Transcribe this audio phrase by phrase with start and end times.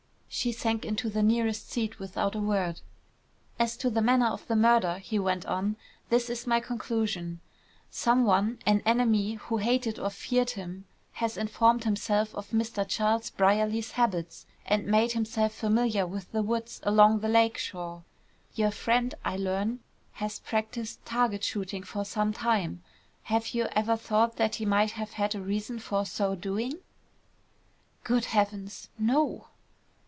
[0.33, 2.79] She sank into the nearest seat without a word.
[3.59, 5.75] "As to the manner of the murder," he went on,
[6.07, 7.41] "this is my conclusion.
[7.89, 12.87] Some one, an enemy who hated or feared him, has informed himself of Mr.
[12.87, 18.03] Charles Brierly's habits, and made himself familiar with the woods along the lake shore.
[18.55, 19.81] Your friend, I learn,
[20.13, 22.81] has practised target shooting for some time.
[23.23, 26.79] Have you ever thought that he might have had a reason for so doing?"
[28.05, 28.87] "Good heavens!
[28.97, 29.47] No!"